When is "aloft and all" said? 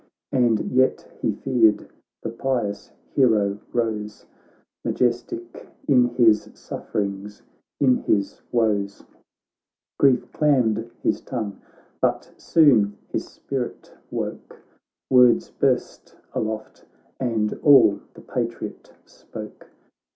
16.33-17.99